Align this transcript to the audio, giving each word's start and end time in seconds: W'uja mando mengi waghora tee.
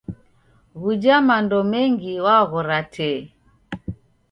W'uja 0.81 1.15
mando 1.27 1.59
mengi 1.71 2.11
waghora 2.25 2.79
tee. 2.93 3.19